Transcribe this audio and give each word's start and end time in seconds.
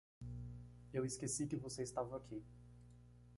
Eu 0.91 1.05
esqueci 1.05 1.45
que 1.45 1.55
você 1.55 1.83
estava 1.83 2.17
aqui. 2.17 2.43